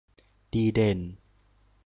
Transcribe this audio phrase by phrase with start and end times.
[0.53, 0.99] ดีเด่น